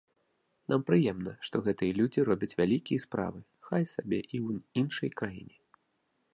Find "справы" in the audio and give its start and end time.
3.05-3.39